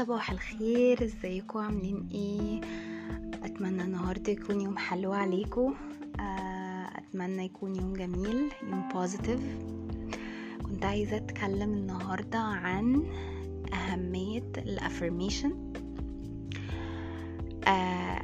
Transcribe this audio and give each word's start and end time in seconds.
صباح 0.00 0.30
الخير 0.30 1.04
إزيكم؟ 1.04 1.58
عاملين 1.58 2.08
إيه؟ 2.12 2.60
أتمنى 3.44 3.82
النهارده 3.82 4.32
يكون 4.32 4.60
يوم 4.60 4.78
حلو 4.78 5.12
عليكم. 5.12 5.74
آه، 6.20 6.90
أتمنى 6.98 7.44
يكون 7.44 7.76
يوم 7.76 7.92
جميل 7.92 8.52
يوم 8.62 8.88
positive 8.94 9.40
كنت 10.62 10.84
عايزة 10.84 11.16
أتكلم 11.16 11.72
النهارده 11.74 12.38
عن 12.38 13.06
أهمية 13.72 14.52
ال 14.58 14.68
affirmation 14.68 15.72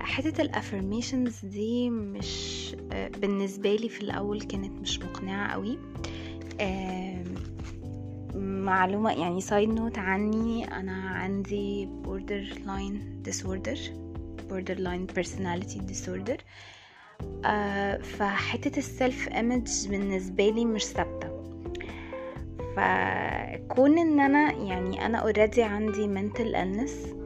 حتة 0.00 0.42
ال 0.42 0.50
affirmations 0.50 1.44
دي 1.44 1.90
مش 1.90 2.76
آه، 2.92 3.08
بالنسبة 3.08 3.76
لي 3.76 3.88
في 3.88 4.00
الأول 4.00 4.40
كانت 4.40 4.80
مش 4.80 5.00
مقنعة 5.00 5.52
قوي. 5.52 5.78
آه، 6.60 7.24
معلومة 8.36 9.12
يعني 9.12 9.40
side 9.40 9.68
note 9.68 9.98
عني 9.98 10.64
أنا 10.64 10.92
عندي 11.10 11.88
borderline 12.04 13.28
disorder 13.28 13.78
borderline 14.50 15.18
personality 15.18 15.80
disorder. 15.92 16.40
آه 17.44 17.98
فحتة 17.98 18.78
ال 18.78 18.88
self 18.88 19.28
image 19.28 19.88
بالنسبة 19.88 20.50
لي 20.50 20.64
مش 20.64 20.84
ثابتة. 20.86 21.36
فكون 22.76 23.98
إن 23.98 24.20
أنا 24.20 24.52
يعني 24.52 25.06
أنا 25.06 25.18
already 25.18 25.62
عندي 25.62 26.06
mental 26.14 26.54
illness 26.54 27.16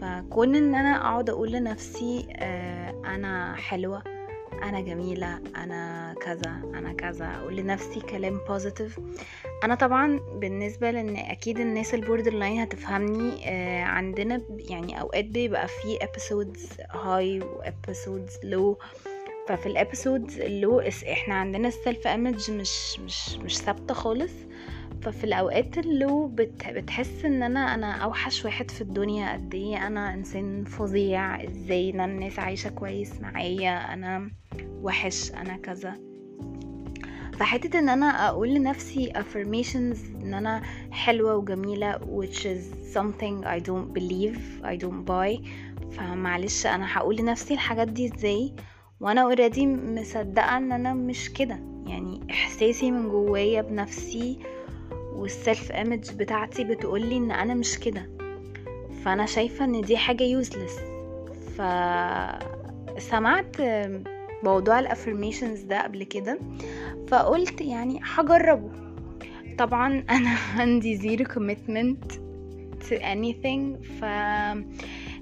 فكون 0.00 0.54
إن 0.56 0.74
أنا 0.74 0.96
أقعد 0.96 1.30
أقول 1.30 1.52
لنفسي 1.52 2.26
آه 2.36 3.02
أنا 3.04 3.54
حلوة 3.54 4.02
أنا 4.62 4.80
جميلة 4.80 5.40
أنا 5.56 6.14
كذا 6.22 6.60
أنا 6.74 6.92
كذا 6.92 7.26
أقول 7.36 7.56
لنفسي 7.56 8.00
كلام 8.00 8.40
positive 8.48 9.00
أنا 9.64 9.74
طبعا 9.74 10.20
بالنسبة 10.34 10.90
لأن 10.90 11.16
أكيد 11.16 11.60
الناس 11.60 11.94
ال 11.94 12.32
borderline 12.32 12.60
هتفهمني 12.60 13.48
آه 13.48 13.82
عندنا 13.82 14.42
يعني 14.70 15.00
أوقات 15.00 15.24
بيبقى 15.24 15.68
في 15.68 15.98
episodes 15.98 16.94
high 16.96 17.40
و 17.40 17.62
episodes 17.62 18.32
low. 18.44 18.84
ففي 19.48 19.66
ال 19.66 19.74
episodes 19.74 20.40
ال 20.40 20.50
low 20.50 20.80
إحنا 21.12 21.34
عندنا 21.34 21.68
ال 21.68 21.76
self 21.76 22.06
image 22.06 22.50
مش 22.50 23.00
مش 23.00 23.36
مش 23.36 23.58
ثابتة 23.58 23.94
خالص. 23.94 24.32
ففي 25.02 25.24
الأوقات 25.24 25.78
ال 25.78 25.90
low 25.90 26.26
بت 26.26 26.68
بتحس 26.68 27.24
إن 27.24 27.42
أنا 27.42 27.74
أنا 27.74 27.92
أوحش 27.92 28.44
واحد 28.44 28.70
في 28.70 28.80
الدنيا. 28.80 29.32
قد 29.32 29.54
إيه 29.54 29.86
أنا 29.86 30.14
إنسان 30.14 30.64
فظيع؟ 30.64 31.44
إزاي 31.44 31.90
أنا 31.90 32.04
الناس 32.04 32.38
عايشة 32.38 32.70
كويس 32.70 33.20
معايا؟ 33.20 33.94
أنا 33.94 34.30
وحش 34.82 35.32
أنا 35.32 35.56
كذا. 35.56 36.07
فحتة 37.38 37.78
إن 37.78 37.88
أنا 37.88 38.28
أقول 38.28 38.54
لنفسي 38.54 39.12
affirmations 39.12 40.22
إن 40.22 40.34
أنا 40.34 40.62
حلوة 40.90 41.36
وجميلة 41.36 41.92
which 41.98 42.38
is 42.44 42.94
something 42.96 43.44
I 43.44 43.58
don't 43.60 43.92
believe 43.98 44.38
I 44.64 44.76
don't 44.84 45.04
buy. 45.04 45.40
فمعلش 45.92 46.66
أنا 46.66 46.98
هقول 46.98 47.16
لنفسي 47.16 47.54
الحاجات 47.54 47.88
دي 47.88 48.14
إزاي؟ 48.14 48.52
وأنا 49.00 49.20
already 49.22 49.66
مصدقة 49.66 50.56
إن 50.56 50.72
أنا 50.72 50.94
مش 50.94 51.32
كده. 51.32 51.58
يعني 51.86 52.26
إحساسي 52.30 52.90
من 52.90 53.08
جوايا 53.08 53.62
بنفسي 53.62 54.38
وال 55.12 55.32
self 55.32 55.72
image 55.72 56.14
بتاعتي 56.14 56.64
بتقولي 56.64 57.16
إن 57.16 57.30
أنا 57.30 57.54
مش 57.54 57.78
كده. 57.78 58.10
فأنا 59.04 59.26
شايفة 59.26 59.64
إن 59.64 59.80
دي 59.80 59.96
حاجة 59.96 60.24
useless 60.24 60.76
فسمعت 62.96 63.56
موضوع 64.44 64.78
ال 64.78 64.84
affirmations 64.84 65.60
ده 65.60 65.82
قبل 65.82 66.04
كده. 66.04 66.38
فقلت 67.08 67.60
يعني 67.60 68.00
هجربه. 68.02 68.70
طبعا 69.58 70.04
أنا 70.10 70.30
عندي 70.60 70.96
zero 70.96 71.24
commitment 71.24 72.12
to 72.88 72.94
anything 73.00 73.86
ف 74.00 74.04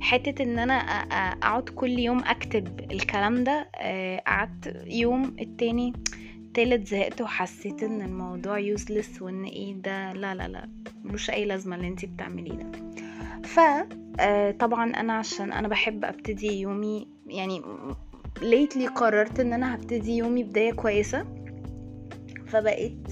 حتة 0.01 0.43
إن 0.43 0.59
أنا 0.59 0.75
أقعد 0.75 1.69
كل 1.69 1.99
يوم 1.99 2.19
أكتب 2.25 2.93
الكلام 2.93 3.45
ده 3.45 3.69
آه، 3.77 4.19
قعدت 4.27 4.83
يوم 4.87 5.37
التاني 5.41 5.93
تالت 6.55 6.87
زهقت 6.89 7.21
وحسيت 7.21 7.83
إن 7.83 8.03
الموضوع 8.03 8.59
useless 8.59 9.23
وإن 9.23 9.45
إيه 9.45 9.75
ده 9.75 10.13
لا 10.13 10.35
لا 10.35 10.49
لا 10.49 10.69
ملوش 11.05 11.31
أي 11.31 11.45
لازمة 11.45 11.77
اللي 11.77 11.89
أنتي 11.89 12.07
بتعمليه 12.07 12.53
ده. 12.53 12.71
ف 13.45 13.61
آه، 14.21 14.51
طبعا 14.51 14.91
أنا 14.91 15.13
عشان 15.13 15.53
أنا 15.53 15.69
بحب 15.69 16.05
أبتدي 16.05 16.61
يومي 16.61 17.09
يعني 17.27 17.63
ليتلي 18.43 18.87
قررت 18.87 19.41
إن 19.41 19.53
أنا 19.53 19.75
هبتدي 19.75 20.17
يومي 20.17 20.43
بداية 20.45 20.73
كويسة. 20.73 21.27
فبقيت 22.47 23.09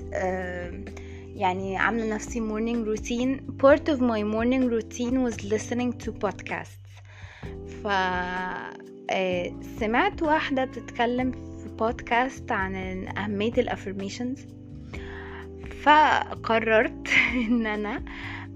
يعني 1.35 1.77
عاملة 1.77 2.15
نفسي 2.15 2.41
morning 2.41 2.87
routine 2.89 3.41
part 3.63 3.89
of 3.95 3.99
my 4.01 4.23
morning 4.23 4.69
routine 4.71 5.23
was 5.25 5.45
listening 5.45 6.05
to 6.05 6.13
podcasts. 6.27 6.85
ف 7.83 7.87
آه، 9.11 9.53
سمعت 9.81 10.23
واحدة 10.23 10.65
بتتكلم 10.65 11.33
في 11.33 11.69
بودكاست 11.69 12.53
عن 12.53 12.75
أهمية 13.19 13.53
الافرميشنز 13.59 14.47
فقررت 15.83 17.09
إن 17.49 17.67
أنا 17.67 18.05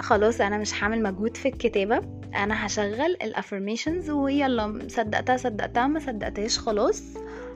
خلاص 0.00 0.40
أنا 0.40 0.58
مش 0.58 0.82
هعمل 0.82 1.02
مجهود 1.02 1.36
في 1.36 1.48
الكتابة. 1.48 2.00
أنا 2.34 2.66
هشغل 2.66 3.16
الافرميشنز 3.22 4.10
ويلا 4.10 4.86
صدقتها 4.88 5.36
صدقتها 5.36 5.86
ما 5.86 6.00
صدقتهاش 6.00 6.58
خلاص 6.58 7.02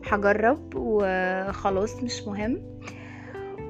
هجرب 0.04 0.72
وخلاص 0.76 1.96
مش 1.96 2.22
مهم. 2.22 2.62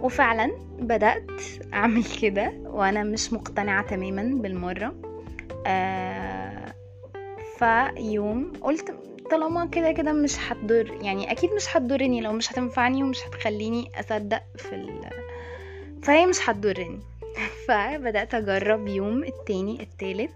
وفعلا 0.03 0.53
بدأت 0.79 1.31
أعمل 1.75 2.05
كده 2.23 2.53
وأنا 2.65 3.03
مش 3.03 3.33
مقتنعة 3.33 3.87
تماما 3.87 4.23
بالمرة. 4.43 4.95
آه 5.67 6.75
فيوم 7.59 8.53
قلت 8.61 8.95
طالما 9.31 9.67
كده 9.67 9.93
كده 9.93 10.13
مش 10.13 10.37
هتضر 10.39 10.99
يعني 11.03 11.31
أكيد 11.33 11.51
مش 11.53 11.77
هتضرني 11.77 12.21
لو 12.21 12.33
مش 12.33 12.53
هتنفعني 12.53 13.03
ومش 13.03 13.27
هتخليني 13.27 13.91
أصدق 14.01 14.43
في 14.57 14.75
ال... 14.75 15.11
فهي 16.03 16.27
مش 16.27 16.49
هتضرني. 16.51 17.01
فبدأت 17.69 18.35
أجرب 18.35 18.89
يوم 18.89 19.25
التاني 19.25 19.83
التالت. 19.83 20.35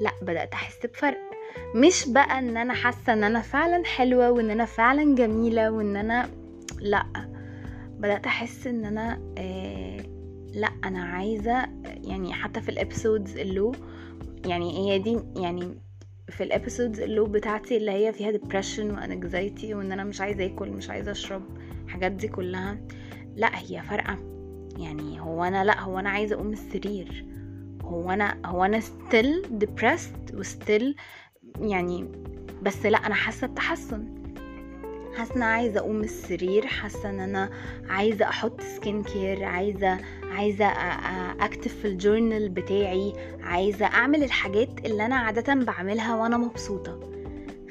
لأ 0.00 0.10
بدأت 0.22 0.52
أحس 0.52 0.86
بفرق. 0.86 1.18
مش 1.74 2.08
بقى 2.08 2.38
إن 2.38 2.56
أنا 2.56 2.74
حاسة 2.74 3.12
إن 3.12 3.24
أنا 3.24 3.40
فعلا 3.40 3.84
حلوة 3.84 4.30
وإن 4.30 4.50
أنا 4.50 4.64
فعلا 4.64 5.14
جميلة 5.14 5.70
وإن 5.70 5.96
أنا 5.96 6.30
لأ. 6.80 7.35
بدأت 7.98 8.26
أحس 8.26 8.66
إن 8.66 8.84
أنا 8.84 9.20
آه 9.38 10.00
لأ 10.54 10.70
أنا 10.84 11.04
عايزة 11.04 11.68
يعني 11.84 12.32
حتى 12.32 12.60
في 12.60 12.68
ال 12.68 12.76
episodes 12.76 13.36
ال 13.36 13.45
low 13.45 13.74
يعني 14.46 14.78
هي 14.78 14.98
دي 14.98 15.18
يعني 15.36 15.74
في 16.28 16.42
ال 16.44 16.50
episodes 16.50 17.00
ال 17.00 17.06
low 17.06 17.26
بتاعتي 17.26 17.76
اللي 17.76 17.90
هي 17.90 18.12
فيها 18.12 18.32
depression 18.32 18.78
و 18.78 18.90
anxiety 18.90 19.74
وإن 19.74 19.92
أنا 19.92 20.04
مش 20.04 20.20
عايزة 20.20 20.46
آكل 20.46 20.70
مش 20.70 20.90
عايزة 20.90 21.10
أشرب 21.10 21.42
الحاجات 21.84 22.12
دي 22.12 22.28
كلها 22.28 22.78
لأ 23.36 23.50
هي 23.54 23.82
فارقة. 23.82 24.18
يعني 24.78 25.20
هو 25.20 25.44
أنا 25.44 25.64
لأ 25.64 25.80
هو 25.80 25.98
أنا 25.98 26.10
عايزة 26.10 26.34
أقوم 26.34 26.52
السرير. 26.52 27.24
هو 27.82 28.10
أنا 28.10 28.38
هو 28.46 28.64
أنا 28.64 28.80
still 28.80 29.46
depressed 29.64 30.34
و 30.34 30.44
still 30.44 30.96
يعني 31.60 32.08
بس 32.62 32.86
لأ 32.86 32.98
أنا 32.98 33.14
حاسة 33.14 33.46
بتحسن. 33.46 34.25
حاسة 35.16 35.34
إن 35.36 35.42
أنا 35.42 35.46
عايزة 35.52 35.80
أقوم 35.80 36.00
السرير 36.00 36.66
حاسة 36.66 37.10
إن 37.10 37.20
أنا 37.20 37.50
عايزة 37.88 38.28
أحط 38.28 38.60
skin 38.60 39.02
care 39.02 39.44
عايزة 39.44 39.98
عايزة 40.24 40.66
أكتب 41.44 41.70
في 41.70 41.88
ال 41.88 41.95
journal 41.95 42.48
بتاعي 42.48 43.12
عايزة 43.42 43.86
أعمل 43.86 44.24
الحاجات 44.24 44.86
اللي 44.86 45.06
أنا 45.06 45.16
عادة 45.16 45.54
بعملها 45.54 46.16
وأنا 46.16 46.36
مبسوطة. 46.36 47.00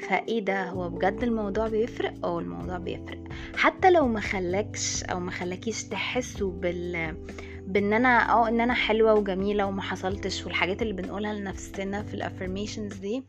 فإيه 0.08 0.40
ده؟ 0.44 0.68
هو 0.70 0.88
بجد 0.90 1.22
الموضوع 1.22 1.68
بيفرق؟ 1.68 2.14
آه 2.24 2.38
الموضوع 2.38 2.78
بيفرق. 2.78 3.18
حتى 3.56 3.90
لو 3.90 4.08
ما 4.08 4.20
خلاكش 4.20 5.04
أو 5.04 5.20
ما 5.20 5.30
خلاكيش 5.30 5.84
تحسوا 5.84 6.52
بال 6.52 7.16
بإن 7.66 7.92
أنا 7.92 8.32
آه 8.32 8.48
إن 8.48 8.60
أنا 8.60 8.74
حلوة 8.74 9.14
وجميلة 9.14 9.66
وما 9.66 9.82
حصلتش 9.82 10.44
والحاجات 10.44 10.82
اللي 10.82 10.92
بنقولها 10.92 11.34
لنفسنا 11.34 12.02
في 12.02 12.14
ال 12.14 12.20
affirmations 12.20 12.94
دي 12.94 13.24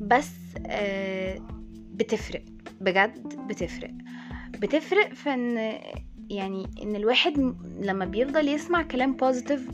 بس 0.00 0.30
آه 0.66 1.38
بتفرق. 1.94 2.42
بجد 2.80 3.46
بتفرق. 3.48 3.90
بتفرق 4.60 5.14
في 5.14 5.34
إن 5.34 5.56
يعني 6.30 6.66
إن 6.82 6.96
الواحد 6.96 7.54
لما 7.80 8.04
بيفضل 8.04 8.48
يسمع 8.48 8.82
كلام 8.82 9.12
positive 9.12 9.70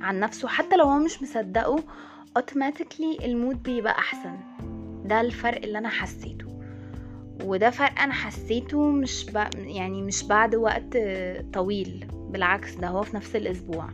عن 0.00 0.20
نفسه 0.20 0.48
حتى 0.48 0.76
لو 0.76 0.84
هو 0.84 0.98
مش 0.98 1.22
مصدقه 1.22 1.84
automatically 2.36 3.18
ال 3.24 3.32
mood 3.32 3.62
بيبقى 3.62 3.92
أحسن. 3.92 4.36
ده 5.04 5.20
الفرق 5.20 5.62
اللي 5.64 5.78
أنا 5.78 5.88
حسيته. 5.88 6.46
وده 7.44 7.70
فرق 7.70 8.00
أنا 8.00 8.12
حسيته 8.12 8.90
مش 8.90 9.24
ب... 9.30 9.36
يعني 9.56 10.02
مش 10.02 10.24
بعد 10.24 10.54
وقت 10.54 10.98
طويل. 11.52 12.06
بالعكس 12.30 12.74
ده 12.74 12.88
هو 12.88 13.02
في 13.02 13.16
نفس 13.16 13.36
الأسبوع. 13.36 13.88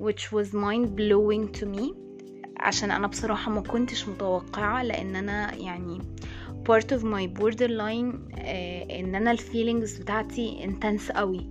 Which 0.00 0.22
was 0.32 0.48
mind 0.54 0.88
blowing 0.96 1.60
to 1.60 1.66
me. 1.78 1.94
عشان 2.56 2.90
أنا 2.90 3.06
بصراحة 3.06 3.50
ما 3.52 3.60
كنتش 3.60 4.08
متوقعة 4.08 4.82
لأن 4.82 5.16
أنا 5.16 5.54
يعني 5.54 5.98
part 6.70 6.92
of 6.92 7.02
my 7.04 7.26
borderline 7.40 8.14
آه، 8.38 9.00
إن 9.00 9.14
أنا 9.14 9.30
ال 9.30 9.38
feelings 9.38 9.98
بتاعتي 9.98 10.66
intense 10.66 11.12
قوي. 11.12 11.46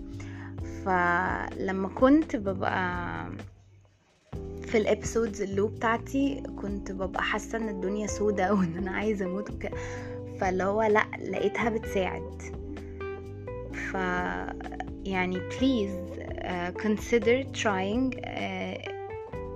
فلما 0.86 1.88
كنت 1.88 2.36
ببقى 2.36 3.25
في 4.62 4.77
ال 4.77 4.85
episodes 4.85 5.41
ال 5.41 5.48
low 5.48 5.67
بتاعتي 5.68 6.44
كنت 6.62 6.92
ببقى 6.92 7.24
حاسة 7.24 7.57
إن 7.57 7.69
الدنيا 7.69 8.07
سودة 8.07 8.54
وان 8.54 8.77
أنا 8.77 8.92
عايزة 8.92 9.25
أموت 9.25 9.51
فاللي 10.39 10.63
هو 10.63 10.83
لأ 10.83 11.06
لقيتها 11.30 11.69
بتساعد. 11.69 12.42
ف 13.74 13.94
يعني 15.06 15.39
please 15.50 16.19
uh, 16.19 16.81
consider 16.81 17.44
trying 17.63 18.16
uh, 18.16 18.89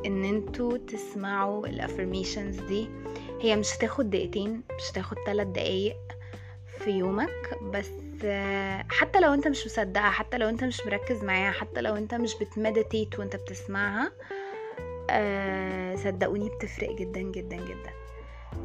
إن 0.06 0.26
أنتوا 0.26 0.78
تسمعوا 0.78 1.68
ال 1.68 1.75
affirmations 1.75 2.60
دي. 2.60 2.88
هي 3.44 3.56
مش 3.56 3.76
هتاخد 3.78 4.10
دقيقتين 4.10 4.62
مش 4.78 4.92
هتاخد 4.92 5.18
ثلاث 5.26 5.48
دقايق 5.48 5.98
في 6.80 6.90
يومك 6.92 7.60
بس 7.74 7.90
حتى 8.90 9.20
لو 9.20 9.34
انت 9.34 9.48
مش 9.48 9.66
مصدقها 9.66 10.10
حتى 10.10 10.38
لو 10.38 10.50
انت 10.50 10.64
مش 10.64 10.86
مركز 10.86 11.24
معاها 11.24 11.52
حتى 11.52 11.82
لو 11.82 11.96
انت 11.96 12.14
مش 12.16 12.36
بتمديتيت 12.42 13.20
وانت 13.20 13.36
بتسمعها 13.36 14.12
uh, 15.10 16.00
صدقوني 16.04 16.50
بتفرق 16.50 16.96
جدا 16.96 17.22
جدا 17.22 17.56
جدا. 17.56 17.90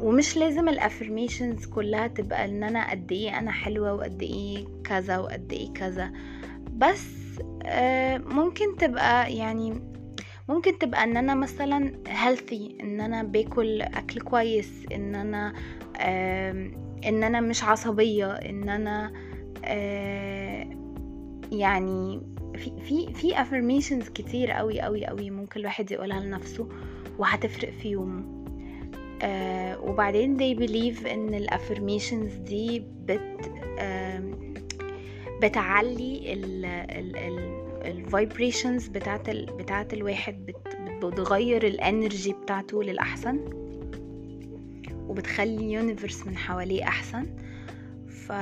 ومش 0.00 0.36
لازم 0.36 0.68
الأفرميشنز 0.68 1.66
كلها 1.66 2.06
تبقى 2.06 2.44
إن 2.44 2.62
أنا 2.62 2.90
قد 2.90 3.12
إيه 3.12 3.38
أنا 3.38 3.50
حلوة 3.50 3.94
وقد 3.94 4.22
إيه 4.22 4.64
كذا 4.84 5.18
وقد 5.18 5.52
إيه 5.52 5.72
كذا. 5.72 6.12
بس 6.72 7.04
آه 7.66 8.18
ممكن 8.18 8.76
تبقى 8.76 9.34
يعني 9.34 9.97
ممكن 10.48 10.78
تبقى 10.78 11.04
إن 11.04 11.16
أنا 11.16 11.34
مثلا 11.34 11.92
healthy 12.06 12.80
إن 12.82 13.00
أنا 13.00 13.22
باكل 13.22 13.82
أكل 13.82 14.20
كويس 14.20 14.84
إن 14.94 15.14
أنا 15.14 15.52
إن 17.08 17.24
أنا 17.24 17.40
مش 17.40 17.64
عصبية 17.64 18.32
إن 18.32 18.68
أنا 18.68 19.12
يعني 21.52 22.20
في 22.56 22.72
في 22.84 23.12
في 23.14 23.34
affirmations 23.34 24.12
كتير 24.12 24.50
قوي 24.50 24.80
قوي 24.80 25.06
قوي 25.06 25.30
ممكن 25.30 25.60
الواحد 25.60 25.90
يقولها 25.90 26.20
لنفسه 26.20 26.68
وهتفرق 27.18 27.70
في 27.70 27.88
يومه. 27.88 28.38
آه 29.22 29.80
وبعدين 29.80 30.36
they 30.38 30.58
believe 30.58 31.06
إن 31.06 31.34
ال 31.34 31.42
affirmations 31.42 32.34
دي 32.34 32.82
بت 33.04 33.50
بتعلي 35.42 36.32
ال 36.32 36.64
ال 36.64 37.16
ال 37.16 37.67
ال 37.88 37.97
vibrations 37.97 38.88
بتاعت 38.88 39.28
ال 39.28 39.46
بتاعت 39.46 39.92
الواحد 39.92 40.46
بت 40.46 40.78
بتغير 41.04 41.66
ال 41.66 41.76
energy 41.76 42.32
بتاعته 42.32 42.82
للأحسن 42.82 43.40
وبتخلي 45.08 45.56
ال 45.56 45.64
universe 45.64 46.26
من 46.26 46.36
حواليه 46.36 46.84
أحسن. 46.84 47.26
ف 48.08 48.32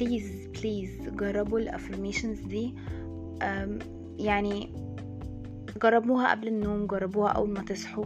please 0.00 0.46
please 0.46 0.90
جربوا 1.08 1.58
ال 1.58 1.64
affirmations 1.64 2.40
دي. 2.40 2.74
يعني 4.18 4.72
جربوها 5.82 6.30
قبل 6.30 6.48
النوم 6.48 6.86
جربوها 6.86 7.32
أول 7.32 7.50
ما 7.50 7.62
تصحوا 7.62 8.04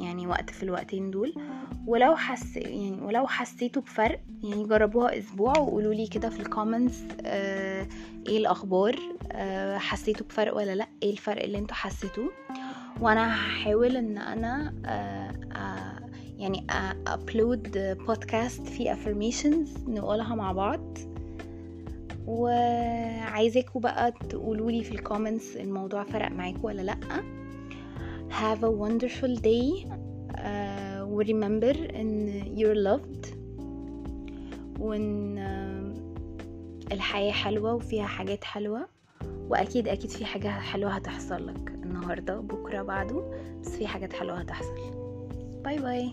يعني 0.00 0.26
وقت 0.26 0.50
في 0.50 0.62
الوقتين 0.62 1.10
دول. 1.10 1.34
ولو 1.86 2.16
حس 2.16 2.56
يعني 2.56 3.00
ولو 3.02 3.26
حسيتوا 3.26 3.82
بفرق 3.82 4.20
يعني 4.44 4.64
جربوها 4.66 5.18
أسبوع 5.18 5.58
وقولوا 5.58 5.94
لي 5.94 6.06
كده 6.06 6.28
في 6.28 6.40
ال 6.40 6.47
comments 6.47 7.02
آه 7.24 7.86
إيه 8.28 8.38
الأخبار 8.38 8.96
آه 9.32 9.78
حسيتوا 9.78 10.26
بفرق 10.26 10.56
ولا 10.56 10.74
لأ؟ 10.74 10.86
إيه 11.02 11.10
الفرق 11.12 11.42
اللي 11.42 11.58
أنتوا 11.58 11.74
حسيتوه؟ 11.76 12.30
وأنا 13.00 13.34
هحاول 13.34 13.96
إن 13.96 14.18
أنا 14.18 14.74
آه 14.86 15.32
آه 15.56 16.02
يعني 16.38 16.66
upload 17.06 17.78
podcast 18.06 18.66
فيه 18.66 18.94
affirmations 18.94 19.88
نقولها 19.88 20.34
مع 20.34 20.52
بعض. 20.52 20.98
وعايزاكم 22.26 23.80
بقى 23.80 24.12
تقولوا 24.12 24.70
لي 24.70 24.84
في 24.84 24.92
ال 24.92 24.99
comments 24.99 25.56
الموضوع 25.56 26.04
فرق 26.04 26.30
معاكم 26.30 26.64
ولا 26.64 26.82
لأ. 26.82 26.96
Have 28.30 28.62
a 28.62 28.70
wonderful 28.82 29.36
day. 29.42 29.86
uh, 30.32 30.91
remember 31.20 31.94
إن 31.96 32.42
you're 32.56 32.76
loved 32.88 33.28
وإن 34.80 35.36
uh, 35.38 36.92
الحياة 36.92 37.32
حلوة 37.32 37.74
وفيها 37.74 38.06
حاجات 38.06 38.44
حلوة. 38.44 38.88
وأكيد 39.48 39.88
أكيد 39.88 40.10
في 40.10 40.24
حاجة 40.24 40.48
حلوة 40.48 40.90
هتحصل 40.90 41.46
لك 41.46 41.70
النهاردة 41.70 42.40
بكرة 42.40 42.82
بعده 42.82 43.22
بس 43.60 43.76
في 43.76 43.86
حاجات 43.86 44.12
حلوة 44.12 44.38
هتحصل. 44.38 44.92
باي 45.64 45.78
باي 45.78 46.12